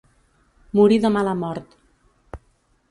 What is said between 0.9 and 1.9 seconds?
de mala mort.